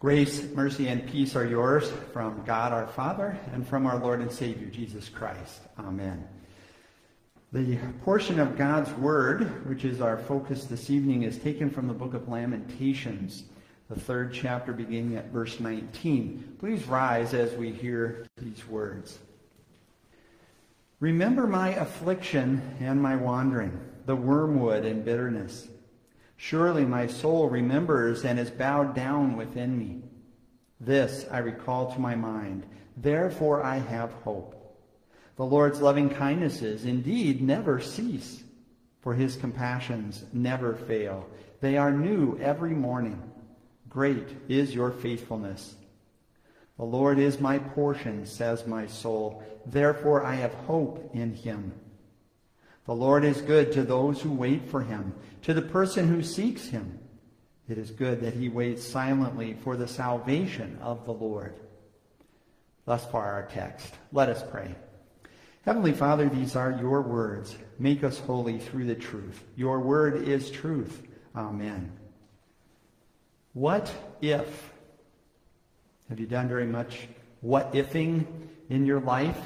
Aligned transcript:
Grace, 0.00 0.44
mercy, 0.54 0.86
and 0.86 1.04
peace 1.08 1.34
are 1.34 1.44
yours 1.44 1.90
from 2.12 2.44
God 2.44 2.72
our 2.72 2.86
Father 2.86 3.36
and 3.52 3.66
from 3.66 3.84
our 3.84 3.98
Lord 3.98 4.20
and 4.20 4.30
Savior 4.30 4.68
Jesus 4.68 5.08
Christ. 5.08 5.60
Amen. 5.76 6.24
The 7.50 7.78
portion 8.04 8.38
of 8.38 8.56
God's 8.56 8.92
Word, 8.92 9.66
which 9.68 9.84
is 9.84 10.00
our 10.00 10.16
focus 10.16 10.66
this 10.66 10.88
evening, 10.88 11.24
is 11.24 11.36
taken 11.36 11.68
from 11.68 11.88
the 11.88 11.94
book 11.94 12.14
of 12.14 12.28
Lamentations, 12.28 13.42
the 13.88 13.98
third 13.98 14.32
chapter 14.32 14.72
beginning 14.72 15.16
at 15.16 15.32
verse 15.32 15.58
19. 15.58 16.58
Please 16.60 16.86
rise 16.86 17.34
as 17.34 17.54
we 17.54 17.72
hear 17.72 18.24
these 18.36 18.68
words. 18.68 19.18
Remember 21.00 21.48
my 21.48 21.70
affliction 21.70 22.62
and 22.78 23.02
my 23.02 23.16
wandering, 23.16 23.76
the 24.06 24.14
wormwood 24.14 24.84
and 24.84 25.04
bitterness 25.04 25.66
Surely 26.40 26.84
my 26.84 27.04
soul 27.06 27.48
remembers 27.48 28.24
and 28.24 28.38
is 28.38 28.48
bowed 28.48 28.94
down 28.94 29.36
within 29.36 29.76
me. 29.76 30.00
This 30.80 31.26
I 31.32 31.38
recall 31.38 31.92
to 31.92 32.00
my 32.00 32.14
mind. 32.14 32.64
Therefore 32.96 33.64
I 33.64 33.78
have 33.78 34.12
hope. 34.24 34.54
The 35.34 35.44
Lord's 35.44 35.80
loving 35.80 36.08
kindnesses 36.08 36.84
indeed 36.84 37.42
never 37.42 37.80
cease, 37.80 38.44
for 39.00 39.14
his 39.14 39.34
compassions 39.36 40.24
never 40.32 40.74
fail. 40.74 41.28
They 41.60 41.76
are 41.76 41.90
new 41.90 42.38
every 42.38 42.74
morning. 42.74 43.20
Great 43.88 44.28
is 44.48 44.72
your 44.72 44.92
faithfulness. 44.92 45.74
The 46.76 46.84
Lord 46.84 47.18
is 47.18 47.40
my 47.40 47.58
portion, 47.58 48.24
says 48.24 48.64
my 48.64 48.86
soul. 48.86 49.42
Therefore 49.66 50.24
I 50.24 50.36
have 50.36 50.54
hope 50.54 51.10
in 51.12 51.34
him. 51.34 51.72
The 52.88 52.94
Lord 52.94 53.22
is 53.22 53.42
good 53.42 53.70
to 53.72 53.82
those 53.82 54.22
who 54.22 54.32
wait 54.32 54.70
for 54.70 54.80
him, 54.80 55.12
to 55.42 55.52
the 55.52 55.60
person 55.60 56.08
who 56.08 56.22
seeks 56.22 56.68
him. 56.68 56.98
It 57.68 57.76
is 57.76 57.90
good 57.90 58.22
that 58.22 58.32
he 58.32 58.48
waits 58.48 58.82
silently 58.82 59.58
for 59.62 59.76
the 59.76 59.86
salvation 59.86 60.78
of 60.80 61.04
the 61.04 61.12
Lord. 61.12 61.60
Thus 62.86 63.04
far, 63.04 63.30
our 63.30 63.46
text. 63.48 63.92
Let 64.10 64.30
us 64.30 64.42
pray. 64.50 64.74
Heavenly 65.66 65.92
Father, 65.92 66.30
these 66.30 66.56
are 66.56 66.78
your 66.80 67.02
words. 67.02 67.54
Make 67.78 68.04
us 68.04 68.20
holy 68.20 68.58
through 68.58 68.86
the 68.86 68.94
truth. 68.94 69.44
Your 69.54 69.80
word 69.80 70.26
is 70.26 70.50
truth. 70.50 71.02
Amen. 71.36 71.92
What 73.52 73.92
if? 74.22 74.72
Have 76.08 76.18
you 76.18 76.26
done 76.26 76.48
very 76.48 76.64
much 76.64 77.06
what 77.42 77.74
ifing 77.74 78.24
in 78.70 78.86
your 78.86 79.00
life? 79.00 79.38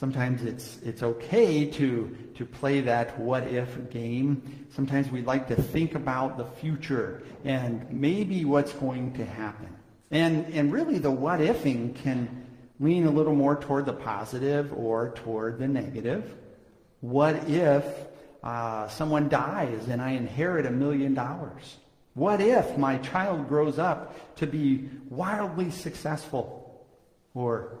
Sometimes 0.00 0.44
it's, 0.44 0.78
it's 0.82 1.02
okay 1.02 1.66
to, 1.66 2.16
to 2.34 2.46
play 2.46 2.80
that 2.80 3.18
what 3.18 3.46
if 3.48 3.90
game. 3.90 4.66
Sometimes 4.70 5.10
we 5.10 5.20
like 5.20 5.46
to 5.48 5.54
think 5.54 5.94
about 5.94 6.38
the 6.38 6.46
future 6.46 7.22
and 7.44 7.86
maybe 7.92 8.46
what's 8.46 8.72
going 8.72 9.12
to 9.12 9.26
happen. 9.26 9.68
And, 10.10 10.46
and 10.54 10.72
really, 10.72 10.96
the 10.98 11.10
what 11.10 11.40
ifing 11.40 11.94
can 11.96 12.46
lean 12.80 13.04
a 13.04 13.10
little 13.10 13.34
more 13.34 13.56
toward 13.60 13.84
the 13.84 13.92
positive 13.92 14.72
or 14.72 15.10
toward 15.16 15.58
the 15.58 15.68
negative. 15.68 16.34
What 17.02 17.50
if 17.50 17.84
uh, 18.42 18.88
someone 18.88 19.28
dies 19.28 19.88
and 19.88 20.00
I 20.00 20.12
inherit 20.12 20.64
a 20.64 20.70
million 20.70 21.12
dollars? 21.12 21.76
What 22.14 22.40
if 22.40 22.78
my 22.78 22.96
child 22.96 23.48
grows 23.48 23.78
up 23.78 24.36
to 24.36 24.46
be 24.46 24.88
wildly 25.10 25.70
successful? 25.70 26.86
Or 27.34 27.79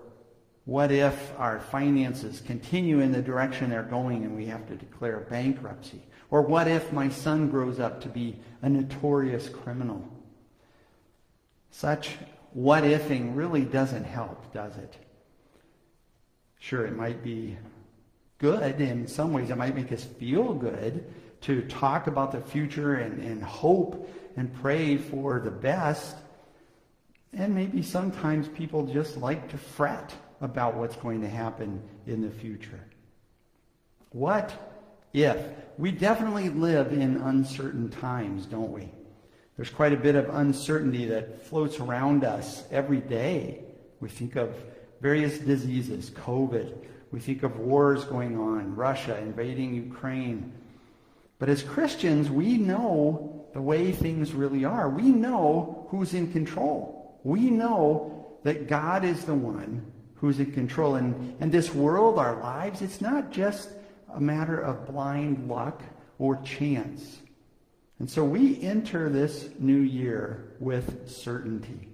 what 0.64 0.92
if 0.92 1.32
our 1.38 1.58
finances 1.58 2.40
continue 2.40 3.00
in 3.00 3.12
the 3.12 3.22
direction 3.22 3.70
they're 3.70 3.82
going 3.82 4.24
and 4.24 4.36
we 4.36 4.46
have 4.46 4.66
to 4.68 4.76
declare 4.76 5.20
bankruptcy? 5.30 6.02
Or 6.30 6.42
what 6.42 6.68
if 6.68 6.92
my 6.92 7.08
son 7.08 7.48
grows 7.48 7.80
up 7.80 8.00
to 8.02 8.08
be 8.08 8.38
a 8.62 8.68
notorious 8.68 9.48
criminal? 9.48 10.06
Such 11.70 12.16
what 12.52 12.84
ifing 12.84 13.34
really 13.34 13.64
doesn't 13.64 14.04
help, 14.04 14.52
does 14.52 14.76
it? 14.76 14.96
Sure, 16.58 16.84
it 16.86 16.94
might 16.94 17.22
be 17.22 17.56
good 18.38 18.80
in 18.80 19.06
some 19.06 19.32
ways. 19.32 19.50
It 19.50 19.56
might 19.56 19.74
make 19.74 19.92
us 19.92 20.04
feel 20.04 20.54
good 20.54 21.04
to 21.42 21.62
talk 21.62 22.06
about 22.06 22.32
the 22.32 22.40
future 22.40 22.96
and, 22.96 23.22
and 23.22 23.42
hope 23.42 24.10
and 24.36 24.52
pray 24.52 24.98
for 24.98 25.40
the 25.40 25.50
best. 25.50 26.16
And 27.32 27.54
maybe 27.54 27.82
sometimes 27.82 28.48
people 28.48 28.86
just 28.86 29.16
like 29.16 29.48
to 29.50 29.58
fret 29.58 30.12
about 30.40 30.76
what's 30.76 30.96
going 30.96 31.20
to 31.20 31.28
happen 31.28 31.82
in 32.06 32.22
the 32.22 32.30
future. 32.30 32.80
What 34.10 34.52
if? 35.12 35.36
We 35.78 35.92
definitely 35.92 36.48
live 36.48 36.92
in 36.92 37.16
uncertain 37.18 37.90
times, 37.90 38.46
don't 38.46 38.72
we? 38.72 38.90
There's 39.56 39.70
quite 39.70 39.92
a 39.92 39.96
bit 39.96 40.14
of 40.14 40.28
uncertainty 40.30 41.06
that 41.06 41.46
floats 41.46 41.80
around 41.80 42.24
us 42.24 42.64
every 42.70 43.00
day. 43.00 43.62
We 44.00 44.08
think 44.08 44.36
of 44.36 44.54
various 45.00 45.38
diseases, 45.38 46.10
COVID. 46.10 46.74
We 47.12 47.20
think 47.20 47.42
of 47.42 47.58
wars 47.58 48.04
going 48.04 48.38
on, 48.38 48.74
Russia 48.74 49.18
invading 49.18 49.74
Ukraine. 49.74 50.52
But 51.38 51.48
as 51.48 51.62
Christians, 51.62 52.30
we 52.30 52.56
know 52.56 53.46
the 53.52 53.62
way 53.62 53.92
things 53.92 54.32
really 54.32 54.64
are. 54.64 54.88
We 54.88 55.10
know 55.10 55.86
who's 55.90 56.14
in 56.14 56.32
control. 56.32 57.18
We 57.24 57.50
know 57.50 58.38
that 58.44 58.68
God 58.68 59.04
is 59.04 59.24
the 59.24 59.34
one 59.34 59.90
who's 60.20 60.38
in 60.38 60.52
control. 60.52 60.96
And, 60.96 61.36
and 61.40 61.50
this 61.50 61.74
world, 61.74 62.18
our 62.18 62.38
lives, 62.40 62.82
it's 62.82 63.00
not 63.00 63.30
just 63.30 63.70
a 64.14 64.20
matter 64.20 64.60
of 64.60 64.86
blind 64.86 65.48
luck 65.48 65.82
or 66.18 66.36
chance. 66.42 67.20
And 67.98 68.10
so 68.10 68.22
we 68.24 68.60
enter 68.62 69.08
this 69.08 69.48
new 69.58 69.80
year 69.80 70.54
with 70.60 71.10
certainty. 71.10 71.88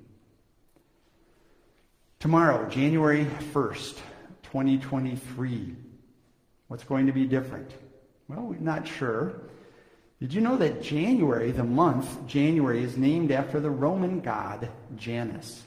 Tomorrow, 2.19 2.69
January 2.69 3.27
1st, 3.53 3.99
2023, 4.43 5.77
what's 6.69 6.85
going 6.85 7.07
to 7.07 7.13
be 7.13 7.27
different? 7.27 7.71
Well, 8.29 8.43
we're 8.43 8.59
not 8.59 8.89
sure. 8.89 9.41
Did 10.21 10.33
you 10.33 10.41
know 10.41 10.57
that 10.57 10.83
January, 10.83 11.53
the 11.53 11.63
month 11.63 12.27
January, 12.27 12.83
is 12.83 12.97
named 12.97 13.31
after 13.31 13.61
the 13.61 13.71
Roman 13.71 14.21
god 14.21 14.69
Janus? 14.97 15.63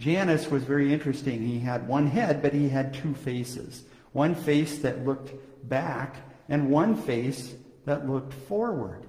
Janus 0.00 0.50
was 0.50 0.64
very 0.64 0.92
interesting. 0.92 1.46
He 1.46 1.60
had 1.60 1.86
one 1.86 2.06
head, 2.06 2.40
but 2.40 2.54
he 2.54 2.70
had 2.70 2.94
two 2.94 3.14
faces. 3.14 3.84
One 4.12 4.34
face 4.34 4.78
that 4.78 5.04
looked 5.04 5.32
back 5.68 6.16
and 6.48 6.70
one 6.70 6.96
face 6.96 7.54
that 7.84 8.08
looked 8.08 8.32
forward. 8.32 9.04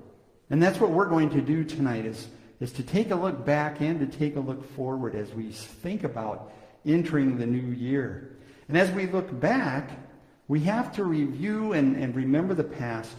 And 0.50 0.62
that's 0.62 0.80
what 0.80 0.92
we're 0.92 1.08
going 1.08 1.30
to 1.30 1.42
do 1.42 1.64
tonight 1.64 2.06
is, 2.06 2.28
is 2.60 2.74
to 2.74 2.84
take 2.84 3.10
a 3.12 3.16
look 3.16 3.46
back 3.46 3.80
and 3.80 4.00
to 4.02 4.18
take 4.18 4.36
a 4.36 4.42
look 4.42 4.70
forward 4.76 5.16
as 5.16 5.32
we 5.34 5.52
think 5.52 6.04
about 6.04 6.52
entering 6.86 7.38
the 7.38 7.46
new 7.46 7.74
year. 7.74 8.38
And 8.68 8.78
as 8.78 8.92
we 8.92 9.08
look 9.08 9.40
back, 9.40 9.92
we 10.50 10.60
have 10.62 10.94
to 10.98 11.06
review 11.06 11.72
and, 11.72 11.96
and 11.96 12.14
remember 12.14 12.54
the 12.54 12.66
past 12.66 13.16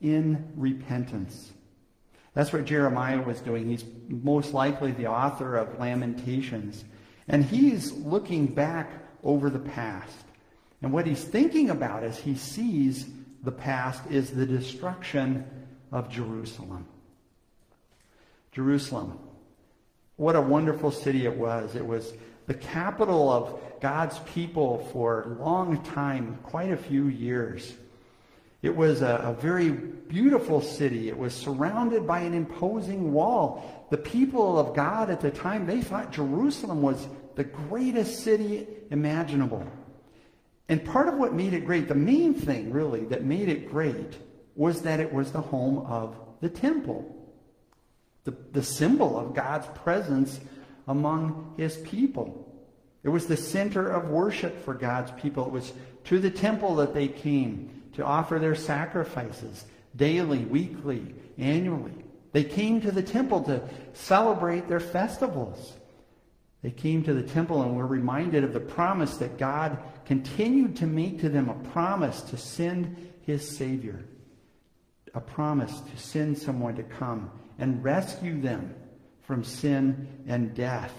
in 0.00 0.52
repentance. 0.56 1.52
That's 2.34 2.52
what 2.52 2.64
Jeremiah 2.64 3.22
was 3.22 3.40
doing. 3.40 3.68
He's 3.68 3.84
most 4.08 4.52
likely 4.52 4.90
the 4.90 5.06
author 5.06 5.56
of 5.56 5.78
Lamentations. 5.78 6.84
And 7.28 7.44
he's 7.44 7.92
looking 7.92 8.46
back 8.46 8.90
over 9.22 9.50
the 9.50 9.58
past. 9.58 10.24
And 10.82 10.92
what 10.92 11.06
he's 11.06 11.24
thinking 11.24 11.70
about 11.70 12.02
as 12.02 12.18
he 12.18 12.34
sees 12.34 13.06
the 13.42 13.52
past 13.52 14.02
is 14.10 14.30
the 14.30 14.46
destruction 14.46 15.44
of 15.92 16.10
Jerusalem. 16.10 16.86
Jerusalem. 18.52 19.18
What 20.16 20.36
a 20.36 20.40
wonderful 20.40 20.90
city 20.90 21.24
it 21.24 21.36
was. 21.36 21.74
It 21.74 21.86
was 21.86 22.12
the 22.46 22.54
capital 22.54 23.30
of 23.30 23.60
God's 23.80 24.18
people 24.20 24.88
for 24.92 25.22
a 25.22 25.42
long 25.42 25.82
time, 25.82 26.38
quite 26.42 26.70
a 26.70 26.76
few 26.76 27.06
years. 27.06 27.72
It 28.62 28.74
was 28.74 29.02
a, 29.02 29.16
a, 29.16 29.34
very 29.34 29.70
beautiful 29.70 30.62
city. 30.62 31.08
It 31.08 31.18
was 31.18 31.34
surrounded 31.34 32.06
by 32.06 32.20
an 32.20 32.32
imposing 32.32 33.12
wall. 33.12 33.86
The 33.90 33.98
people 33.98 34.58
of 34.58 34.74
God 34.74 35.10
at 35.10 35.20
the 35.20 35.30
time, 35.30 35.66
they 35.66 35.82
thought 35.82 36.12
Jerusalem 36.12 36.80
was 36.80 37.06
the 37.36 37.44
greatest 37.44 38.22
city 38.22 38.66
imaginable. 38.90 39.66
And 40.68 40.84
part 40.84 41.08
of 41.08 41.14
what 41.14 41.34
made 41.34 41.52
it 41.52 41.66
great, 41.66 41.88
the 41.88 41.94
main 41.94 42.34
thing 42.34 42.70
really 42.70 43.04
that 43.06 43.24
made 43.24 43.48
it 43.48 43.70
great, 43.70 44.18
was 44.54 44.82
that 44.82 45.00
it 45.00 45.12
was 45.12 45.32
the 45.32 45.40
home 45.40 45.84
of 45.86 46.16
the 46.40 46.48
temple, 46.48 47.32
the, 48.24 48.34
the 48.52 48.62
symbol 48.62 49.18
of 49.18 49.34
God's 49.34 49.66
presence 49.78 50.40
among 50.86 51.54
his 51.56 51.76
people. 51.78 52.40
It 53.02 53.08
was 53.08 53.26
the 53.26 53.36
center 53.36 53.90
of 53.90 54.08
worship 54.08 54.64
for 54.64 54.74
God's 54.74 55.10
people. 55.20 55.46
It 55.46 55.52
was 55.52 55.72
to 56.04 56.18
the 56.18 56.30
temple 56.30 56.76
that 56.76 56.94
they 56.94 57.08
came 57.08 57.82
to 57.94 58.04
offer 58.04 58.38
their 58.38 58.54
sacrifices 58.54 59.64
daily, 59.96 60.38
weekly, 60.38 61.14
annually. 61.38 61.92
They 62.32 62.44
came 62.44 62.80
to 62.80 62.90
the 62.90 63.02
temple 63.02 63.42
to 63.44 63.62
celebrate 63.92 64.68
their 64.68 64.80
festivals. 64.80 65.74
They 66.64 66.70
came 66.70 67.02
to 67.04 67.12
the 67.12 67.22
temple 67.22 67.60
and 67.60 67.76
were 67.76 67.86
reminded 67.86 68.42
of 68.42 68.54
the 68.54 68.58
promise 68.58 69.18
that 69.18 69.36
God 69.36 69.76
continued 70.06 70.76
to 70.76 70.86
make 70.86 71.20
to 71.20 71.28
them 71.28 71.50
a 71.50 71.70
promise 71.72 72.22
to 72.22 72.38
send 72.38 73.12
his 73.20 73.46
Savior, 73.46 74.02
a 75.12 75.20
promise 75.20 75.78
to 75.78 75.98
send 75.98 76.38
someone 76.38 76.74
to 76.76 76.82
come 76.82 77.30
and 77.58 77.84
rescue 77.84 78.40
them 78.40 78.74
from 79.20 79.44
sin 79.44 80.08
and 80.26 80.54
death. 80.54 80.94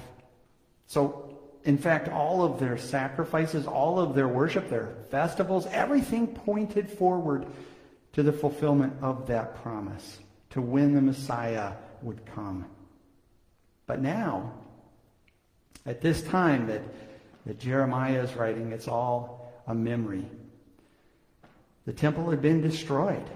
So, 0.85 1.39
in 1.63 1.79
fact, 1.79 2.09
all 2.09 2.43
of 2.43 2.59
their 2.59 2.77
sacrifices, 2.77 3.65
all 3.65 3.97
of 3.99 4.13
their 4.13 4.27
worship, 4.27 4.69
their 4.69 4.93
festivals, 5.09 5.65
everything 5.71 6.27
pointed 6.27 6.91
forward 6.91 7.47
to 8.13 8.21
the 8.21 8.31
fulfillment 8.31 8.93
of 9.01 9.25
that 9.27 9.63
promise, 9.63 10.19
to 10.51 10.61
when 10.61 10.93
the 10.93 11.01
Messiah 11.01 11.71
would 12.03 12.23
come. 12.23 12.67
But 13.87 13.99
now, 13.99 14.53
at 15.85 16.01
this 16.01 16.21
time 16.23 16.67
that, 16.67 16.81
that 17.45 17.59
Jeremiah 17.59 18.21
is 18.21 18.33
writing, 18.35 18.71
it's 18.71 18.87
all 18.87 19.51
a 19.67 19.75
memory. 19.75 20.25
The 21.85 21.93
temple 21.93 22.29
had 22.31 22.41
been 22.41 22.61
destroyed. 22.61 23.29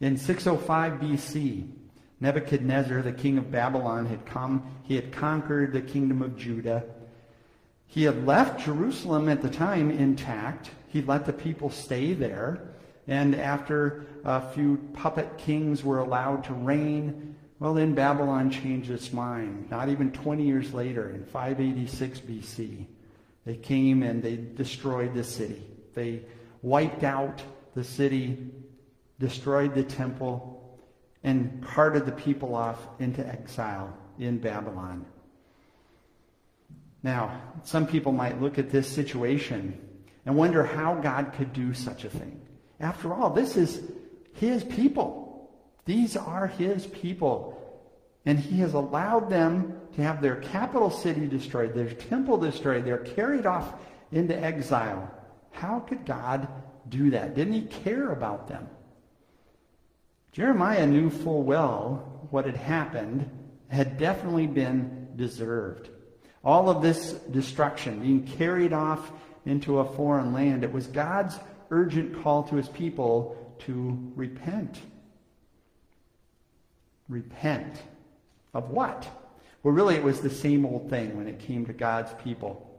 In 0.00 0.16
605 0.16 0.94
BC, 0.94 1.68
Nebuchadnezzar, 2.20 3.02
the 3.02 3.12
king 3.12 3.36
of 3.38 3.50
Babylon, 3.50 4.06
had 4.06 4.24
come. 4.24 4.62
He 4.84 4.94
had 4.94 5.12
conquered 5.12 5.72
the 5.72 5.82
kingdom 5.82 6.22
of 6.22 6.36
Judah. 6.36 6.84
He 7.86 8.04
had 8.04 8.26
left 8.26 8.64
Jerusalem 8.64 9.28
at 9.28 9.42
the 9.42 9.50
time 9.50 9.90
intact. 9.90 10.70
He 10.88 11.02
let 11.02 11.26
the 11.26 11.32
people 11.32 11.70
stay 11.70 12.14
there. 12.14 12.60
And 13.06 13.34
after 13.34 14.06
a 14.24 14.40
few 14.52 14.78
puppet 14.94 15.38
kings 15.38 15.84
were 15.84 15.98
allowed 15.98 16.44
to 16.44 16.54
reign, 16.54 17.36
well, 17.58 17.74
then 17.74 17.94
Babylon 17.94 18.50
changed 18.50 18.90
its 18.90 19.12
mind. 19.12 19.70
Not 19.70 19.88
even 19.88 20.12
20 20.12 20.44
years 20.44 20.74
later, 20.74 21.10
in 21.10 21.24
586 21.24 22.20
BC, 22.20 22.86
they 23.46 23.56
came 23.56 24.02
and 24.02 24.22
they 24.22 24.36
destroyed 24.36 25.14
the 25.14 25.24
city. 25.24 25.62
They 25.94 26.22
wiped 26.60 27.02
out 27.02 27.42
the 27.74 27.84
city, 27.84 28.50
destroyed 29.18 29.74
the 29.74 29.84
temple, 29.84 30.78
and 31.22 31.64
carted 31.64 32.04
the 32.04 32.12
people 32.12 32.54
off 32.54 32.78
into 32.98 33.26
exile 33.26 33.96
in 34.18 34.38
Babylon. 34.38 35.06
Now, 37.02 37.40
some 37.62 37.86
people 37.86 38.12
might 38.12 38.40
look 38.40 38.58
at 38.58 38.70
this 38.70 38.88
situation 38.88 39.80
and 40.26 40.36
wonder 40.36 40.64
how 40.64 40.94
God 40.94 41.32
could 41.36 41.52
do 41.52 41.72
such 41.72 42.04
a 42.04 42.10
thing. 42.10 42.40
After 42.80 43.14
all, 43.14 43.30
this 43.30 43.56
is 43.56 43.80
his 44.34 44.64
people. 44.64 45.25
These 45.86 46.16
are 46.16 46.48
his 46.48 46.86
people. 46.86 47.62
And 48.26 48.38
he 48.38 48.58
has 48.58 48.74
allowed 48.74 49.30
them 49.30 49.80
to 49.94 50.02
have 50.02 50.20
their 50.20 50.36
capital 50.36 50.90
city 50.90 51.26
destroyed, 51.26 51.74
their 51.74 51.88
temple 51.90 52.36
destroyed. 52.36 52.84
They're 52.84 52.98
carried 52.98 53.46
off 53.46 53.72
into 54.12 54.38
exile. 54.38 55.10
How 55.52 55.80
could 55.80 56.04
God 56.04 56.48
do 56.88 57.10
that? 57.10 57.34
Didn't 57.34 57.54
he 57.54 57.62
care 57.62 58.10
about 58.10 58.48
them? 58.48 58.68
Jeremiah 60.32 60.86
knew 60.86 61.08
full 61.08 61.44
well 61.44 62.28
what 62.30 62.44
had 62.44 62.56
happened 62.56 63.30
had 63.68 63.96
definitely 63.96 64.46
been 64.46 65.08
deserved. 65.16 65.88
All 66.44 66.68
of 66.68 66.82
this 66.82 67.12
destruction, 67.12 68.00
being 68.00 68.26
carried 68.26 68.72
off 68.72 69.10
into 69.46 69.78
a 69.78 69.96
foreign 69.96 70.32
land, 70.32 70.62
it 70.62 70.72
was 70.72 70.86
God's 70.88 71.38
urgent 71.70 72.22
call 72.22 72.42
to 72.44 72.56
his 72.56 72.68
people 72.68 73.56
to 73.60 74.12
repent. 74.14 74.78
Repent. 77.08 77.82
Of 78.54 78.70
what? 78.70 79.06
Well, 79.62 79.74
really, 79.74 79.96
it 79.96 80.02
was 80.02 80.20
the 80.20 80.30
same 80.30 80.64
old 80.64 80.88
thing 80.88 81.16
when 81.16 81.26
it 81.26 81.38
came 81.38 81.66
to 81.66 81.72
God's 81.72 82.12
people. 82.22 82.70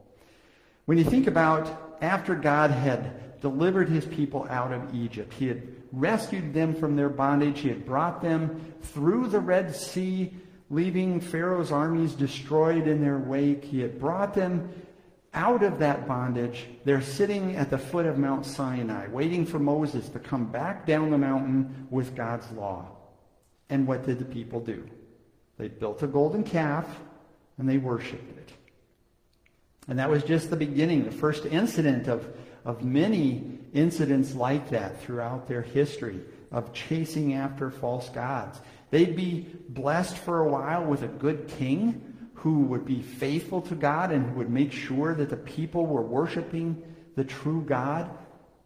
When 0.86 0.98
you 0.98 1.04
think 1.04 1.28
about 1.28 1.98
after 2.02 2.34
God 2.34 2.72
had 2.72 3.42
delivered 3.42 3.90
his 3.90 4.06
people 4.06 4.48
out 4.50 4.72
of 4.72 4.96
Egypt, 4.96 5.34
he 5.34 5.48
had 5.48 5.68
rescued 5.92 6.54
them 6.54 6.74
from 6.74 6.96
their 6.96 7.10
bondage, 7.10 7.60
he 7.60 7.70
had 7.70 7.86
brought 7.86 8.22
them 8.22 8.74
through 8.82 9.28
the 9.28 9.40
Red 9.40 9.76
Sea, 9.76 10.34
leaving 10.70 11.20
Pharaoh's 11.20 11.72
armies 11.72 12.14
destroyed 12.14 12.88
in 12.88 13.02
their 13.02 13.18
wake. 13.18 13.64
He 13.64 13.82
had 13.82 14.00
brought 14.00 14.34
them 14.34 14.70
out 15.34 15.62
of 15.62 15.78
that 15.80 16.08
bondage, 16.08 16.66
they're 16.84 17.02
sitting 17.02 17.56
at 17.56 17.70
the 17.70 17.78
foot 17.78 18.08
of 18.08 18.18
Mount 18.18 18.46
Sinai, 18.46 19.08
waiting 19.10 19.46
for 19.46 19.60
Moses 19.60 20.10
to 20.10 20.20
come 20.20 20.46
back 20.46 20.86
down 20.86 21.12
the 21.12 21.18
mountain 21.18 21.88
with 21.92 22.16
God's 22.16 22.50
law. 22.54 22.97
And 23.70 23.88
what 23.88 24.06
did 24.06 24.20
the 24.20 24.26
people 24.26 24.60
do? 24.60 24.88
They 25.58 25.68
built 25.68 26.04
a 26.04 26.08
golden 26.08 26.44
calf 26.44 26.86
and 27.58 27.68
they 27.68 27.78
worshiped 27.78 28.38
it. 28.38 28.52
And 29.88 30.00
that 30.00 30.10
was 30.10 30.24
just 30.24 30.50
the 30.50 30.56
beginning, 30.56 31.06
the 31.06 31.12
first 31.12 31.46
incident 31.46 32.08
of, 32.08 32.28
of 32.66 32.84
many 32.84 33.60
incidents 33.74 34.36
like 34.36 34.70
that 34.70 35.02
throughout 35.02 35.48
their 35.48 35.62
history 35.62 36.20
of 36.52 36.74
chasing 36.74 37.34
after 37.34 37.70
false 37.70 38.10
gods. 38.10 38.60
They'd 38.90 39.16
be 39.16 39.48
blessed 39.70 40.18
for 40.18 40.40
a 40.40 40.50
while 40.50 40.84
with 40.86 41.04
a 41.04 41.08
good 41.08 41.48
king 41.48 42.30
who 42.36 42.62
would 42.62 42.86
be 42.86 43.02
faithful 43.02 43.62
to 43.64 43.76
God 43.76 44.12
and 44.12 44.26
who 44.26 44.36
would 44.36 44.50
make 44.50 44.72
sure 44.72 45.14
that 45.16 45.30
the 45.30 45.38
people 45.38 45.86
were 45.86 46.02
worshiping 46.02 46.82
the 47.16 47.24
true 47.24 47.62
God. 47.62 48.10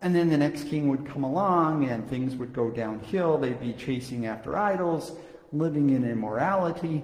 And 0.01 0.15
then 0.15 0.29
the 0.29 0.37
next 0.37 0.67
king 0.67 0.89
would 0.89 1.05
come 1.05 1.23
along 1.23 1.87
and 1.87 2.09
things 2.09 2.35
would 2.35 2.53
go 2.53 2.71
downhill. 2.71 3.37
They'd 3.37 3.61
be 3.61 3.73
chasing 3.73 4.25
after 4.25 4.57
idols, 4.57 5.11
living 5.53 5.91
in 5.91 6.09
immorality. 6.09 7.03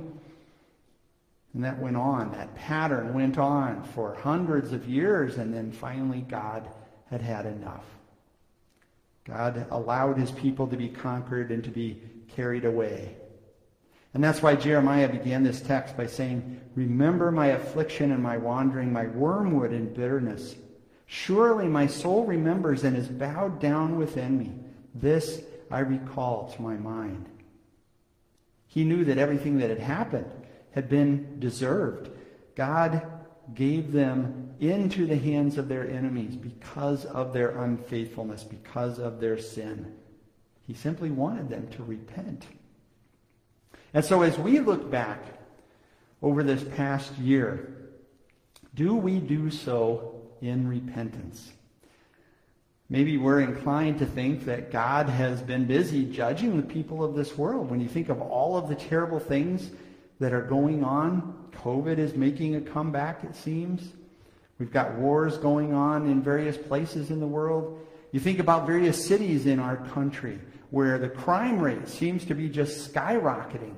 And 1.53 1.63
that 1.63 1.79
went 1.79 1.95
on. 1.95 2.31
That 2.31 2.55
pattern 2.55 3.13
went 3.13 3.37
on 3.37 3.83
for 3.83 4.15
hundreds 4.15 4.73
of 4.73 4.87
years. 4.87 5.37
And 5.37 5.53
then 5.53 5.71
finally, 5.71 6.21
God 6.21 6.67
had 7.09 7.21
had 7.21 7.45
enough. 7.45 7.85
God 9.25 9.67
allowed 9.71 10.17
his 10.17 10.31
people 10.31 10.67
to 10.67 10.77
be 10.77 10.89
conquered 10.89 11.51
and 11.51 11.63
to 11.65 11.69
be 11.69 12.01
carried 12.35 12.65
away. 12.65 13.15
And 14.13 14.23
that's 14.23 14.41
why 14.41 14.55
Jeremiah 14.55 15.09
began 15.09 15.43
this 15.43 15.61
text 15.61 15.95
by 15.95 16.07
saying, 16.07 16.61
Remember 16.75 17.31
my 17.31 17.47
affliction 17.47 18.11
and 18.11 18.23
my 18.23 18.37
wandering, 18.37 18.91
my 18.91 19.05
wormwood 19.07 19.71
and 19.71 19.93
bitterness. 19.93 20.55
Surely 21.07 21.67
my 21.67 21.87
soul 21.87 22.25
remembers 22.25 22.83
and 22.83 22.95
is 22.95 23.07
bowed 23.07 23.59
down 23.59 23.97
within 23.97 24.37
me. 24.37 24.53
This 24.93 25.41
I 25.71 25.79
recall 25.79 26.51
to 26.51 26.61
my 26.61 26.75
mind. 26.75 27.25
He 28.67 28.83
knew 28.83 29.05
that 29.05 29.17
everything 29.17 29.57
that 29.59 29.69
had 29.69 29.79
happened 29.79 30.29
had 30.71 30.89
been 30.89 31.39
deserved. 31.39 32.09
God 32.55 33.07
gave 33.53 33.93
them 33.93 34.53
into 34.59 35.05
the 35.05 35.15
hands 35.15 35.57
of 35.57 35.69
their 35.69 35.89
enemies 35.89 36.35
because 36.35 37.05
of 37.05 37.31
their 37.31 37.63
unfaithfulness, 37.63 38.43
because 38.43 38.99
of 38.99 39.21
their 39.21 39.37
sin. 39.37 39.95
He 40.65 40.73
simply 40.73 41.09
wanted 41.09 41.47
them 41.47 41.69
to 41.69 41.83
repent. 41.83 42.45
And 43.93 44.03
so 44.03 44.21
as 44.21 44.37
we 44.37 44.59
look 44.59 44.91
back 44.91 45.23
over 46.21 46.43
this 46.43 46.63
past 46.75 47.17
year, 47.17 47.73
do 48.75 48.95
we 48.95 49.19
do 49.19 49.49
so 49.49 50.16
in 50.41 50.67
repentance? 50.67 51.51
Maybe 52.89 53.17
we're 53.17 53.41
inclined 53.41 53.99
to 53.99 54.05
think 54.05 54.45
that 54.45 54.71
God 54.71 55.09
has 55.09 55.41
been 55.41 55.65
busy 55.65 56.05
judging 56.05 56.55
the 56.55 56.63
people 56.63 57.03
of 57.03 57.15
this 57.15 57.37
world. 57.37 57.69
When 57.69 57.81
you 57.81 57.89
think 57.89 58.07
of 58.07 58.21
all 58.21 58.55
of 58.57 58.69
the 58.69 58.75
terrible 58.75 59.19
things 59.19 59.71
that 60.19 60.33
are 60.33 60.41
going 60.41 60.83
on, 60.83 61.49
COVID 61.51 61.97
is 61.97 62.15
making 62.15 62.55
a 62.55 62.61
comeback, 62.61 63.23
it 63.25 63.35
seems. 63.35 63.91
We've 64.57 64.71
got 64.71 64.95
wars 64.95 65.37
going 65.37 65.73
on 65.73 66.09
in 66.09 66.21
various 66.21 66.57
places 66.57 67.11
in 67.11 67.19
the 67.19 67.27
world. 67.27 67.85
You 68.11 68.21
think 68.21 68.39
about 68.39 68.65
various 68.65 69.05
cities 69.05 69.45
in 69.45 69.59
our 69.59 69.77
country 69.77 70.39
where 70.69 70.97
the 70.97 71.09
crime 71.09 71.59
rate 71.59 71.87
seems 71.87 72.25
to 72.25 72.35
be 72.35 72.49
just 72.49 72.93
skyrocketing. 72.93 73.75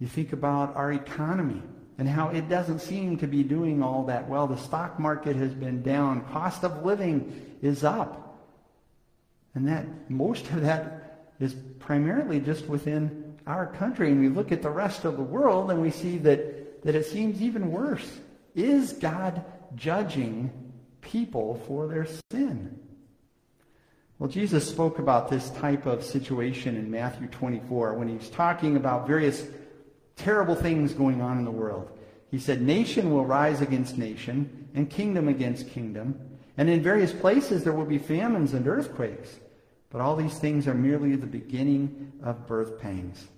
You 0.00 0.08
think 0.08 0.32
about 0.32 0.74
our 0.74 0.92
economy 0.92 1.62
and 1.98 2.08
how 2.08 2.28
it 2.28 2.48
doesn't 2.48 2.80
seem 2.80 3.16
to 3.18 3.26
be 3.26 3.42
doing 3.42 3.82
all 3.82 4.04
that 4.04 4.28
well. 4.28 4.46
The 4.46 4.56
stock 4.56 4.98
market 4.98 5.36
has 5.36 5.52
been 5.52 5.82
down. 5.82 6.24
Cost 6.32 6.64
of 6.64 6.84
living 6.84 7.56
is 7.62 7.84
up. 7.84 8.42
And 9.54 9.68
that 9.68 10.10
most 10.10 10.50
of 10.50 10.62
that 10.62 11.30
is 11.38 11.54
primarily 11.78 12.40
just 12.40 12.66
within 12.66 13.36
our 13.46 13.66
country. 13.66 14.10
And 14.10 14.20
we 14.20 14.28
look 14.28 14.50
at 14.50 14.62
the 14.62 14.70
rest 14.70 15.04
of 15.04 15.16
the 15.16 15.22
world 15.22 15.70
and 15.70 15.80
we 15.80 15.90
see 15.90 16.18
that, 16.18 16.82
that 16.82 16.94
it 16.94 17.06
seems 17.06 17.40
even 17.40 17.70
worse. 17.70 18.20
Is 18.54 18.92
God 18.94 19.44
judging 19.76 20.50
people 21.00 21.62
for 21.66 21.86
their 21.86 22.06
sin? 22.30 22.78
Well, 24.18 24.30
Jesus 24.30 24.68
spoke 24.68 24.98
about 24.98 25.28
this 25.28 25.50
type 25.50 25.86
of 25.86 26.04
situation 26.04 26.76
in 26.76 26.90
Matthew 26.90 27.26
24 27.28 27.94
when 27.94 28.08
he 28.08 28.16
was 28.16 28.30
talking 28.30 28.76
about 28.76 29.06
various 29.06 29.44
terrible 30.16 30.54
things 30.54 30.92
going 30.92 31.20
on 31.20 31.38
in 31.38 31.44
the 31.44 31.50
world. 31.50 31.90
He 32.30 32.38
said, 32.38 32.62
Nation 32.62 33.12
will 33.12 33.24
rise 33.24 33.60
against 33.60 33.98
nation, 33.98 34.68
and 34.74 34.90
kingdom 34.90 35.28
against 35.28 35.70
kingdom, 35.70 36.18
and 36.56 36.68
in 36.68 36.82
various 36.82 37.12
places 37.12 37.64
there 37.64 37.72
will 37.72 37.84
be 37.84 37.98
famines 37.98 38.54
and 38.54 38.66
earthquakes. 38.66 39.38
But 39.90 40.00
all 40.00 40.16
these 40.16 40.38
things 40.38 40.66
are 40.66 40.74
merely 40.74 41.14
the 41.14 41.26
beginning 41.26 42.12
of 42.22 42.46
birth 42.48 42.80
pangs. 42.80 43.28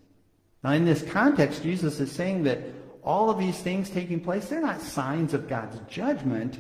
Now, 0.64 0.72
in 0.72 0.86
this 0.86 1.02
context, 1.02 1.62
Jesus 1.62 2.00
is 2.00 2.10
saying 2.10 2.44
that 2.44 2.60
all 3.04 3.30
of 3.30 3.38
these 3.38 3.58
things 3.58 3.90
taking 3.90 4.20
place, 4.20 4.48
they're 4.48 4.60
not 4.60 4.80
signs 4.80 5.34
of 5.34 5.48
God's 5.48 5.78
judgment. 5.88 6.58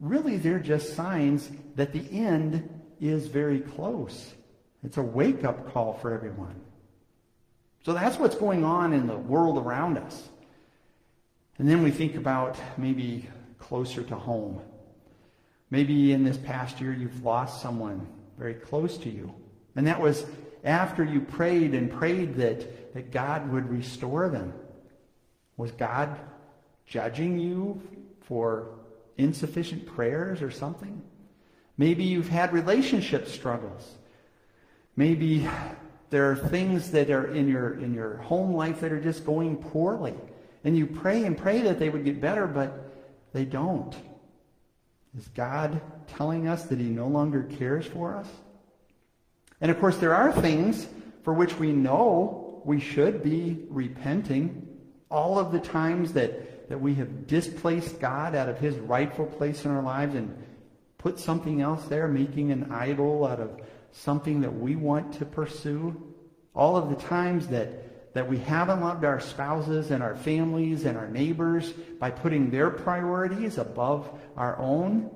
Really, 0.00 0.36
they're 0.36 0.58
just 0.58 0.94
signs 0.94 1.50
that 1.76 1.92
the 1.92 2.04
end 2.10 2.68
is 3.00 3.28
very 3.28 3.60
close. 3.60 4.34
It's 4.84 4.96
a 4.96 5.02
wake 5.02 5.44
up 5.44 5.72
call 5.72 5.94
for 5.94 6.12
everyone. 6.12 6.60
So 7.84 7.92
that's 7.92 8.18
what's 8.18 8.36
going 8.36 8.64
on 8.64 8.92
in 8.92 9.06
the 9.06 9.16
world 9.16 9.58
around 9.58 9.98
us. 9.98 10.28
And 11.58 11.68
then 11.68 11.82
we 11.82 11.90
think 11.90 12.14
about 12.14 12.56
maybe 12.76 13.28
closer 13.58 14.02
to 14.02 14.14
home. 14.14 14.60
Maybe 15.70 16.12
in 16.12 16.24
this 16.24 16.38
past 16.38 16.80
year 16.80 16.92
you've 16.92 17.24
lost 17.24 17.60
someone 17.60 18.06
very 18.38 18.54
close 18.54 18.96
to 18.98 19.10
you. 19.10 19.34
And 19.76 19.86
that 19.86 20.00
was 20.00 20.24
after 20.64 21.04
you 21.04 21.20
prayed 21.20 21.74
and 21.74 21.90
prayed 21.90 22.36
that, 22.36 22.94
that 22.94 23.10
God 23.10 23.50
would 23.52 23.68
restore 23.68 24.28
them. 24.28 24.52
Was 25.56 25.72
God 25.72 26.18
judging 26.86 27.38
you 27.38 27.82
for 28.22 28.68
insufficient 29.16 29.86
prayers 29.86 30.42
or 30.42 30.50
something? 30.50 31.02
Maybe 31.76 32.04
you've 32.04 32.28
had 32.28 32.52
relationship 32.52 33.28
struggles. 33.28 33.96
Maybe 34.96 35.48
there 36.10 36.30
are 36.30 36.36
things 36.36 36.90
that 36.92 37.10
are 37.10 37.34
in 37.34 37.48
your, 37.48 37.78
in 37.80 37.92
your 37.94 38.16
home 38.18 38.52
life 38.52 38.80
that 38.80 38.92
are 38.92 39.00
just 39.00 39.26
going 39.26 39.56
poorly. 39.56 40.14
And 40.64 40.76
you 40.76 40.86
pray 40.86 41.24
and 41.24 41.36
pray 41.36 41.60
that 41.62 41.78
they 41.78 41.88
would 41.88 42.04
get 42.04 42.20
better, 42.20 42.46
but 42.46 42.94
they 43.32 43.44
don't. 43.44 43.94
Is 45.16 45.28
God 45.28 45.80
telling 46.06 46.48
us 46.48 46.64
that 46.64 46.78
he 46.78 46.86
no 46.86 47.08
longer 47.08 47.42
cares 47.42 47.86
for 47.86 48.16
us? 48.16 48.28
And 49.60 49.70
of 49.70 49.78
course, 49.80 49.96
there 49.98 50.14
are 50.14 50.32
things 50.32 50.86
for 51.22 51.32
which 51.32 51.58
we 51.58 51.72
know 51.72 52.62
we 52.64 52.80
should 52.80 53.22
be 53.22 53.64
repenting. 53.68 54.66
All 55.10 55.38
of 55.38 55.52
the 55.52 55.60
times 55.60 56.12
that, 56.14 56.68
that 56.68 56.80
we 56.80 56.94
have 56.94 57.26
displaced 57.26 58.00
God 58.00 58.34
out 58.34 58.48
of 58.48 58.58
his 58.58 58.76
rightful 58.76 59.26
place 59.26 59.64
in 59.64 59.70
our 59.70 59.82
lives 59.82 60.14
and 60.14 60.36
put 60.98 61.18
something 61.18 61.60
else 61.60 61.84
there, 61.86 62.08
making 62.08 62.50
an 62.50 62.70
idol 62.72 63.26
out 63.26 63.40
of 63.40 63.60
something 63.92 64.40
that 64.42 64.54
we 64.54 64.76
want 64.76 65.14
to 65.14 65.24
pursue. 65.24 66.14
All 66.54 66.76
of 66.76 66.90
the 66.90 66.96
times 66.96 67.48
that, 67.48 68.14
that 68.14 68.28
we 68.28 68.38
haven't 68.38 68.80
loved 68.80 69.04
our 69.04 69.20
spouses 69.20 69.90
and 69.90 70.02
our 70.02 70.16
families 70.16 70.84
and 70.84 70.96
our 70.96 71.08
neighbors 71.08 71.72
by 71.72 72.10
putting 72.10 72.50
their 72.50 72.70
priorities 72.70 73.58
above 73.58 74.10
our 74.36 74.58
own. 74.58 75.10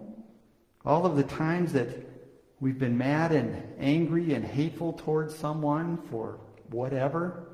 All 0.84 1.06
of 1.06 1.16
the 1.16 1.22
times 1.22 1.72
that 1.72 1.88
we've 2.60 2.78
been 2.78 2.98
mad 2.98 3.32
and 3.32 3.62
angry 3.78 4.34
and 4.34 4.44
hateful 4.44 4.92
towards 4.92 5.34
someone 5.34 5.98
for 6.10 6.38
whatever. 6.70 7.48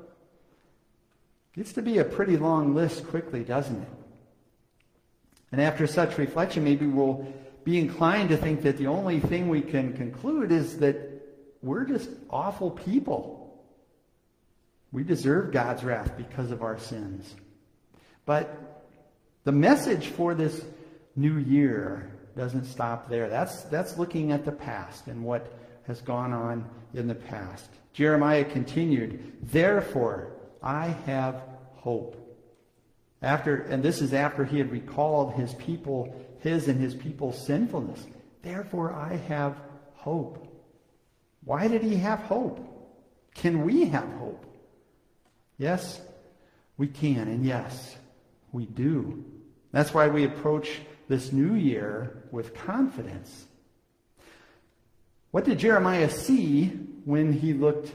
Gets 1.53 1.73
to 1.73 1.81
be 1.81 1.97
a 1.97 2.05
pretty 2.05 2.37
long 2.37 2.75
list 2.75 3.07
quickly, 3.07 3.43
doesn't 3.43 3.81
it? 3.81 3.87
And 5.51 5.59
after 5.59 5.87
such 5.87 6.17
reflection, 6.17 6.63
maybe 6.63 6.85
we'll 6.85 7.27
be 7.63 7.79
inclined 7.79 8.29
to 8.29 8.37
think 8.37 8.61
that 8.61 8.77
the 8.77 8.87
only 8.87 9.19
thing 9.19 9.49
we 9.49 9.61
can 9.61 9.93
conclude 9.93 10.51
is 10.51 10.77
that 10.79 11.08
we're 11.61 11.85
just 11.85 12.09
awful 12.29 12.71
people. 12.71 13.63
We 14.91 15.03
deserve 15.03 15.51
God's 15.51 15.83
wrath 15.83 16.17
because 16.17 16.51
of 16.51 16.61
our 16.61 16.79
sins. 16.79 17.35
But 18.25 18.85
the 19.43 19.51
message 19.51 20.07
for 20.07 20.33
this 20.33 20.63
new 21.15 21.37
year 21.37 22.11
doesn't 22.35 22.65
stop 22.65 23.09
there. 23.09 23.29
That's, 23.29 23.63
that's 23.63 23.97
looking 23.97 24.31
at 24.31 24.45
the 24.45 24.51
past 24.51 25.07
and 25.07 25.23
what 25.23 25.53
has 25.87 26.01
gone 26.01 26.33
on 26.33 26.69
in 26.93 27.07
the 27.07 27.15
past. 27.15 27.69
Jeremiah 27.93 28.45
continued, 28.45 29.37
Therefore, 29.43 30.31
I 30.63 30.87
have 31.05 31.41
hope. 31.75 32.15
After, 33.21 33.63
and 33.63 33.83
this 33.83 34.01
is 34.01 34.13
after 34.13 34.45
he 34.45 34.57
had 34.57 34.71
recalled 34.71 35.33
his 35.33 35.53
people 35.55 36.15
his 36.39 36.67
and 36.67 36.79
his 36.79 36.95
people's 36.95 37.45
sinfulness. 37.45 38.05
Therefore, 38.41 38.93
I 38.93 39.15
have 39.27 39.57
hope. 39.93 40.45
Why 41.49 41.67
did 41.67 41.81
he 41.81 41.95
have 41.95 42.19
hope? 42.19 42.59
Can 43.33 43.63
we 43.63 43.85
have 43.85 44.07
hope? 44.19 44.45
Yes, 45.57 45.99
we 46.77 46.85
can, 46.85 47.27
and 47.27 47.43
yes, 47.43 47.97
we 48.51 48.67
do. 48.67 49.25
That's 49.71 49.91
why 49.91 50.09
we 50.09 50.25
approach 50.25 50.79
this 51.07 51.33
new 51.33 51.55
year 51.55 52.23
with 52.29 52.53
confidence. 52.53 53.47
What 55.31 55.45
did 55.45 55.57
Jeremiah 55.57 56.11
see 56.11 56.67
when 57.03 57.33
he 57.33 57.53
looked 57.53 57.93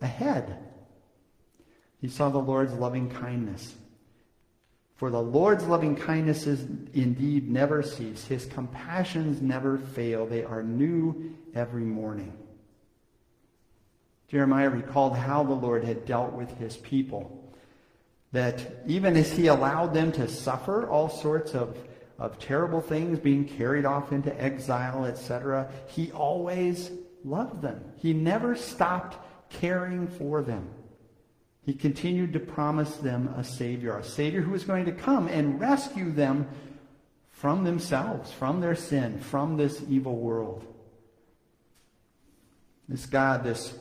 ahead? 0.00 0.58
He 2.00 2.06
saw 2.06 2.28
the 2.28 2.38
Lord's 2.38 2.74
loving 2.74 3.10
kindness. 3.10 3.74
For 4.94 5.10
the 5.10 5.20
Lord's 5.20 5.64
loving 5.64 5.96
kindnesses 5.96 6.60
indeed 6.94 7.50
never 7.50 7.82
cease. 7.82 8.24
His 8.26 8.46
compassions 8.46 9.42
never 9.42 9.78
fail. 9.78 10.24
They 10.24 10.44
are 10.44 10.62
new 10.62 11.34
every 11.52 11.82
morning. 11.82 12.38
Jeremiah 14.32 14.70
recalled 14.70 15.16
how 15.16 15.44
the 15.44 15.52
Lord 15.52 15.84
had 15.84 16.04
dealt 16.04 16.32
with 16.32 16.50
his 16.58 16.76
people. 16.76 17.54
That 18.32 18.82
even 18.88 19.16
as 19.16 19.30
he 19.30 19.46
allowed 19.46 19.94
them 19.94 20.10
to 20.12 20.26
suffer 20.26 20.88
all 20.88 21.08
sorts 21.08 21.54
of, 21.54 21.78
of 22.18 22.40
terrible 22.40 22.80
things, 22.80 23.20
being 23.20 23.44
carried 23.44 23.84
off 23.84 24.10
into 24.10 24.36
exile, 24.42 25.04
etc., 25.04 25.70
he 25.86 26.10
always 26.10 26.90
loved 27.24 27.62
them. 27.62 27.84
He 27.98 28.12
never 28.12 28.56
stopped 28.56 29.18
caring 29.50 30.08
for 30.08 30.42
them 30.42 30.68
he 31.64 31.74
continued 31.74 32.32
to 32.32 32.40
promise 32.40 32.96
them 32.96 33.28
a 33.36 33.44
Savior, 33.44 33.96
a 33.96 34.04
Savior 34.04 34.40
who 34.40 34.50
was 34.50 34.64
going 34.64 34.84
to 34.86 34.92
come 34.92 35.28
and 35.28 35.60
rescue 35.60 36.10
them 36.10 36.48
from 37.30 37.64
themselves, 37.64 38.32
from 38.32 38.60
their 38.60 38.74
sin, 38.74 39.20
from 39.20 39.56
this 39.56 39.82
evil 39.88 40.16
world. 40.16 40.66
This 42.88 43.06
God, 43.06 43.44
this 43.44 43.74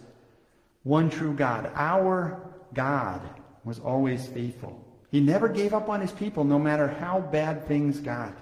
one 0.84 1.10
true 1.10 1.34
God, 1.34 1.72
our 1.76 2.42
God, 2.74 3.22
was 3.64 3.80
always 3.80 4.28
faithful. 4.28 4.84
He 5.12 5.20
never 5.20 5.48
gave 5.48 5.74
up 5.74 5.90
on 5.90 6.02
his 6.02 6.12
people, 6.12 6.44
no 6.44 6.58
matter 6.58 6.88
how 6.88 7.20
bad 7.20 7.68
things 7.68 8.00
got. 8.00 8.36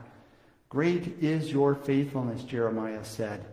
Great 0.69 1.21
is 1.21 1.51
your 1.51 1.75
faithfulness, 1.75 2.43
Jeremiah 2.43 3.03
said 3.03 3.43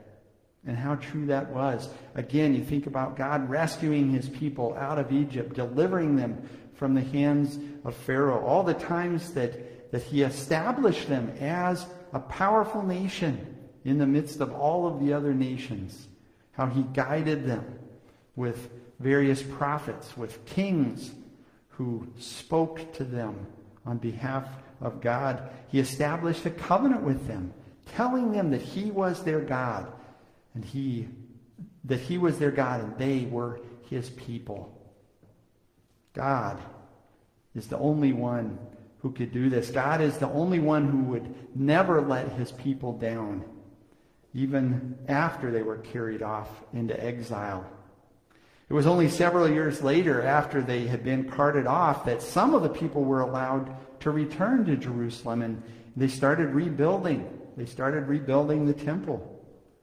and 0.66 0.76
how 0.76 0.96
true 0.96 1.26
that 1.26 1.50
was. 1.50 1.88
Again, 2.14 2.54
you 2.54 2.64
think 2.64 2.86
about 2.86 3.16
God 3.16 3.48
rescuing 3.48 4.10
his 4.10 4.28
people 4.28 4.74
out 4.74 4.98
of 4.98 5.12
Egypt, 5.12 5.54
delivering 5.54 6.16
them 6.16 6.48
from 6.74 6.94
the 6.94 7.02
hands 7.02 7.58
of 7.84 7.94
Pharaoh, 7.94 8.44
all 8.44 8.62
the 8.62 8.74
times 8.74 9.32
that, 9.34 9.92
that 9.92 10.02
he 10.02 10.22
established 10.22 11.08
them 11.08 11.32
as 11.40 11.86
a 12.12 12.18
powerful 12.18 12.82
nation 12.82 13.54
in 13.84 13.98
the 13.98 14.06
midst 14.06 14.40
of 14.40 14.52
all 14.52 14.86
of 14.86 15.00
the 15.00 15.12
other 15.12 15.32
nations, 15.32 16.08
how 16.52 16.66
he 16.66 16.82
guided 16.92 17.46
them 17.46 17.78
with 18.36 18.70
various 19.00 19.42
prophets, 19.42 20.16
with 20.16 20.44
kings 20.46 21.12
who 21.68 22.06
spoke 22.18 22.92
to 22.94 23.04
them 23.04 23.46
on 23.84 23.98
behalf 23.98 24.48
of 24.80 25.00
God. 25.00 25.50
He 25.68 25.80
established 25.80 26.46
a 26.46 26.50
covenant 26.50 27.02
with 27.02 27.26
them, 27.26 27.52
telling 27.86 28.32
them 28.32 28.50
that 28.50 28.62
he 28.62 28.90
was 28.90 29.24
their 29.24 29.40
God 29.40 29.92
and 30.54 30.64
he 30.64 31.08
that 31.84 32.00
he 32.00 32.18
was 32.18 32.38
their 32.38 32.50
God 32.50 32.82
and 32.82 32.98
they 32.98 33.26
were 33.26 33.60
his 33.88 34.10
people. 34.10 34.76
God 36.14 36.58
is 37.54 37.68
the 37.68 37.78
only 37.78 38.12
one 38.12 38.58
who 38.98 39.12
could 39.12 39.32
do 39.32 39.48
this. 39.48 39.70
God 39.70 40.00
is 40.00 40.18
the 40.18 40.28
only 40.30 40.58
one 40.58 40.88
who 40.88 41.04
would 41.04 41.56
never 41.56 42.00
let 42.00 42.32
his 42.32 42.50
people 42.50 42.92
down, 42.92 43.44
even 44.34 44.98
after 45.06 45.52
they 45.52 45.62
were 45.62 45.78
carried 45.78 46.22
off 46.22 46.48
into 46.72 47.00
exile. 47.02 47.64
It 48.68 48.74
was 48.74 48.86
only 48.86 49.08
several 49.08 49.48
years 49.48 49.82
later, 49.82 50.22
after 50.22 50.60
they 50.60 50.86
had 50.86 51.04
been 51.04 51.30
carted 51.30 51.66
off, 51.66 52.04
that 52.06 52.20
some 52.20 52.52
of 52.52 52.62
the 52.62 52.68
people 52.68 53.04
were 53.04 53.20
allowed 53.20 53.76
to 54.00 54.10
return 54.10 54.64
to 54.66 54.76
Jerusalem 54.76 55.42
and 55.42 55.62
they 55.94 56.08
started 56.08 56.48
rebuilding. 56.48 57.28
They 57.56 57.66
started 57.66 58.08
rebuilding 58.08 58.66
the 58.66 58.74
temple. 58.74 59.32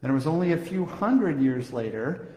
And 0.01 0.11
it 0.11 0.15
was 0.15 0.27
only 0.27 0.51
a 0.51 0.57
few 0.57 0.85
hundred 0.85 1.41
years 1.41 1.71
later 1.71 2.27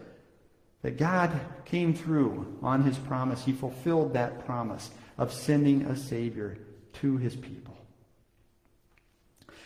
that 0.83 0.97
God 0.97 1.37
came 1.65 1.93
through 1.93 2.57
on 2.63 2.83
his 2.83 2.97
promise. 2.97 3.43
He 3.43 3.51
fulfilled 3.51 4.13
that 4.13 4.45
promise 4.45 4.89
of 5.17 5.33
sending 5.33 5.83
a 5.83 5.97
Savior 5.97 6.57
to 6.93 7.17
his 7.17 7.35
people. 7.35 7.77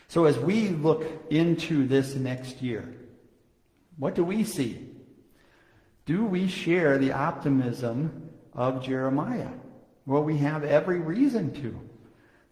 So 0.07 0.25
as 0.25 0.37
we 0.39 0.69
look 0.69 1.05
into 1.29 1.87
this 1.87 2.15
next 2.15 2.61
year, 2.61 2.91
what 3.97 4.15
do 4.15 4.23
we 4.23 4.43
see? 4.43 4.90
Do 6.05 6.25
we 6.25 6.47
share 6.47 6.97
the 6.97 7.11
optimism 7.11 8.29
of 8.53 8.83
Jeremiah? 8.83 9.51
Well, 10.05 10.23
we 10.23 10.37
have 10.37 10.63
every 10.63 10.99
reason 10.99 11.53
to. 11.61 11.79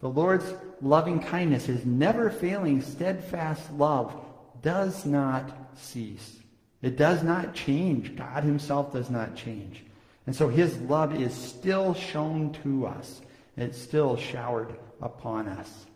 The 0.00 0.08
Lord's 0.08 0.54
loving 0.80 1.20
kindness, 1.20 1.66
his 1.66 1.84
never 1.84 2.30
failing, 2.30 2.80
steadfast 2.80 3.70
love 3.72 4.14
does 4.62 5.04
not 5.04 5.76
cease. 5.76 6.38
It 6.80 6.96
does 6.96 7.22
not 7.22 7.54
change. 7.54 8.16
God 8.16 8.44
himself 8.44 8.92
does 8.92 9.10
not 9.10 9.36
change. 9.36 9.84
And 10.26 10.34
so 10.34 10.48
his 10.48 10.78
love 10.82 11.20
is 11.20 11.34
still 11.34 11.92
shown 11.92 12.52
to 12.62 12.86
us. 12.86 13.20
It's 13.56 13.80
still 13.80 14.16
showered 14.16 14.74
upon 15.02 15.48
us. 15.48 15.86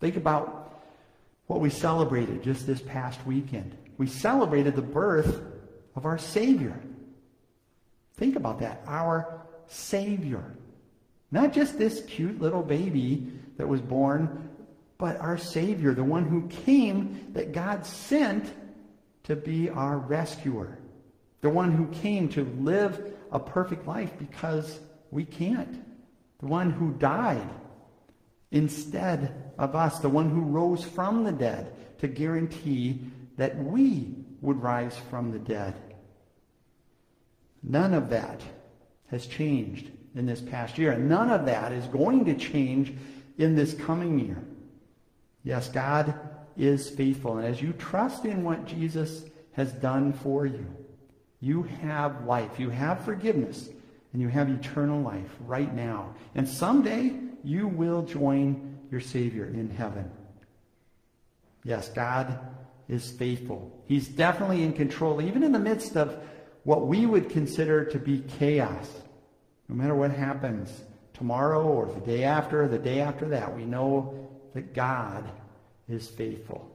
Think 0.00 0.16
about 0.16 0.82
what 1.46 1.60
we 1.60 1.70
celebrated 1.70 2.42
just 2.42 2.66
this 2.66 2.80
past 2.80 3.24
weekend. 3.26 3.76
We 3.98 4.06
celebrated 4.06 4.74
the 4.74 4.82
birth 4.82 5.40
of 5.94 6.06
our 6.06 6.18
Savior. 6.18 6.78
Think 8.16 8.36
about 8.36 8.60
that. 8.60 8.82
Our 8.86 9.46
Savior. 9.66 10.44
Not 11.30 11.52
just 11.52 11.78
this 11.78 12.02
cute 12.06 12.40
little 12.40 12.62
baby 12.62 13.32
that 13.56 13.66
was 13.66 13.80
born, 13.80 14.50
but 14.98 15.18
our 15.20 15.38
Savior, 15.38 15.94
the 15.94 16.04
one 16.04 16.24
who 16.24 16.46
came 16.48 17.32
that 17.32 17.52
God 17.52 17.86
sent 17.86 18.52
to 19.24 19.34
be 19.34 19.70
our 19.70 19.98
rescuer. 19.98 20.78
The 21.40 21.50
one 21.50 21.72
who 21.72 21.86
came 21.88 22.28
to 22.30 22.44
live 22.60 23.12
a 23.32 23.40
perfect 23.40 23.86
life 23.86 24.12
because 24.18 24.78
we 25.10 25.24
can't. 25.24 25.82
The 26.38 26.46
one 26.46 26.70
who 26.70 26.92
died 26.92 27.48
instead 28.50 29.52
of 29.58 29.74
us. 29.74 29.98
The 29.98 30.08
one 30.08 30.30
who 30.30 30.42
rose 30.42 30.84
from 30.84 31.24
the 31.24 31.32
dead 31.32 31.74
to 31.98 32.08
guarantee 32.08 33.00
that 33.36 33.56
we 33.56 34.14
would 34.42 34.62
rise 34.62 34.96
from 35.08 35.30
the 35.30 35.38
dead. 35.38 35.74
None 37.62 37.94
of 37.94 38.10
that 38.10 38.42
has 39.10 39.26
changed 39.26 39.90
in 40.14 40.26
this 40.26 40.40
past 40.40 40.76
year. 40.76 40.92
And 40.92 41.08
none 41.08 41.30
of 41.30 41.46
that 41.46 41.72
is 41.72 41.86
going 41.86 42.24
to 42.26 42.34
change 42.34 42.92
in 43.38 43.54
this 43.54 43.72
coming 43.72 44.18
year. 44.18 44.42
Yes, 45.44 45.68
God 45.68 46.14
is 46.56 46.90
faithful. 46.90 47.38
And 47.38 47.46
as 47.46 47.62
you 47.62 47.72
trust 47.72 48.24
in 48.24 48.44
what 48.44 48.66
Jesus 48.66 49.24
has 49.52 49.72
done 49.72 50.12
for 50.12 50.44
you, 50.44 50.66
you 51.40 51.62
have 51.62 52.24
life. 52.26 52.58
You 52.58 52.70
have 52.70 53.04
forgiveness. 53.04 53.68
And 54.12 54.20
you 54.20 54.28
have 54.28 54.50
eternal 54.50 55.00
life 55.00 55.30
right 55.40 55.72
now. 55.74 56.14
And 56.34 56.46
someday 56.46 57.14
you 57.42 57.66
will 57.68 58.02
join 58.02 58.78
your 58.90 59.00
Savior 59.00 59.46
in 59.46 59.70
heaven. 59.70 60.10
Yes, 61.64 61.88
God 61.88 62.38
is 62.88 63.10
faithful. 63.10 63.71
He's 63.86 64.08
definitely 64.08 64.62
in 64.62 64.72
control, 64.72 65.20
even 65.20 65.42
in 65.42 65.52
the 65.52 65.58
midst 65.58 65.96
of 65.96 66.16
what 66.64 66.86
we 66.86 67.06
would 67.06 67.28
consider 67.28 67.84
to 67.86 67.98
be 67.98 68.20
chaos. 68.38 68.88
No 69.68 69.74
matter 69.74 69.94
what 69.94 70.12
happens 70.12 70.82
tomorrow 71.14 71.62
or 71.62 71.86
the 71.86 72.00
day 72.00 72.24
after, 72.24 72.68
the 72.68 72.78
day 72.78 73.00
after 73.00 73.28
that, 73.30 73.54
we 73.56 73.64
know 73.64 74.28
that 74.54 74.74
God 74.74 75.30
is 75.88 76.08
faithful. 76.08 76.68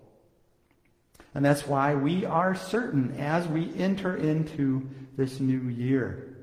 And 1.33 1.45
that's 1.45 1.67
why 1.67 1.95
we 1.95 2.25
are 2.25 2.55
certain 2.55 3.15
as 3.19 3.47
we 3.47 3.71
enter 3.77 4.17
into 4.17 4.89
this 5.15 5.39
new 5.39 5.69
year. 5.69 6.35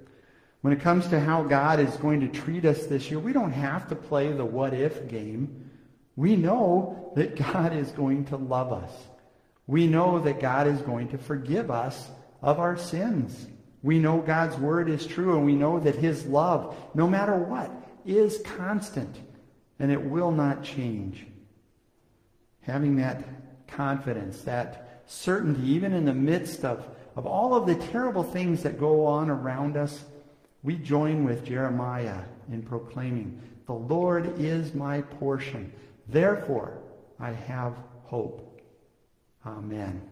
When 0.61 0.73
it 0.73 0.81
comes 0.81 1.09
to 1.09 1.21
how 1.21 1.43
God 1.43 1.81
is 1.81 1.95
going 1.97 2.21
to 2.21 2.29
treat 2.29 2.65
us 2.65 2.87
this 2.87 3.11
year, 3.11 3.19
we 3.19 3.33
don't 3.33 3.53
have 3.53 3.89
to 3.89 3.97
play 3.97 4.33
the 4.33 4.45
what 4.45 4.73
if 4.73 5.09
game. 5.09 5.71
We 6.17 6.37
know 6.37 7.13
that 7.17 7.37
God 7.37 7.75
is 7.75 7.91
going 7.91 8.27
to 8.27 8.37
love 8.37 8.73
us. 8.73 8.93
We 9.67 9.87
know 9.87 10.19
that 10.21 10.41
God 10.41 10.67
is 10.67 10.81
going 10.83 11.09
to 11.09 11.19
forgive 11.19 11.71
us 11.71 12.11
of 12.43 12.59
our 12.59 12.77
sins. 12.77 13.47
We 13.83 13.99
know 13.99 14.21
God's 14.21 14.57
word 14.57 14.89
is 14.89 15.07
true, 15.07 15.37
and 15.37 15.45
we 15.45 15.55
know 15.55 15.81
that 15.81 15.97
his 15.97 16.27
love, 16.27 16.77
no 16.95 17.09
matter 17.09 17.37
what, 17.37 17.71
is 18.05 18.41
constant, 18.45 19.17
and 19.79 19.91
it 19.91 20.03
will 20.03 20.31
not 20.31 20.63
change. 20.63 21.27
Having 22.63 22.97
that 22.97 23.25
confidence, 23.67 24.43
that 24.43 25.03
certainty, 25.07 25.67
even 25.69 25.93
in 25.93 26.05
the 26.05 26.15
midst 26.15 26.65
of, 26.65 26.87
of 27.17 27.27
all 27.27 27.55
of 27.55 27.67
the 27.67 27.75
terrible 27.75 28.23
things 28.23 28.63
that 28.63 28.79
go 28.79 29.05
on 29.07 29.31
around 29.31 29.77
us, 29.77 30.05
we 30.63 30.77
join 30.77 31.25
with 31.25 31.45
Jeremiah 31.45 32.23
in 32.51 32.63
proclaiming, 32.63 33.41
The 33.67 33.75
Lord 33.75 34.39
is 34.39 34.75
my 34.75 35.03
portion. 35.03 35.73
Therefore, 36.09 36.79
I 37.21 37.33
have 37.33 37.75
hope. 38.05 38.54
Amen. 39.47 40.03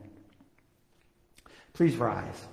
Please 1.73 1.97
rise. 1.97 2.47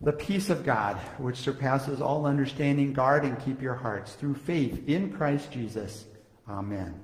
The 0.00 0.12
peace 0.12 0.50
of 0.50 0.64
God, 0.64 0.96
which 1.18 1.36
surpasses 1.36 2.00
all 2.00 2.26
understanding, 2.26 2.92
guard 2.92 3.24
and 3.24 3.42
keep 3.42 3.62
your 3.62 3.74
hearts 3.74 4.12
through 4.12 4.34
faith 4.34 4.88
in 4.88 5.12
Christ 5.12 5.50
Jesus. 5.50 6.04
Amen. 6.48 7.03